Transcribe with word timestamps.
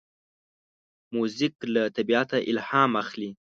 موزیک 1.15 1.55
له 1.73 1.83
طبیعته 1.97 2.37
الهام 2.49 2.91
اخلي. 3.03 3.31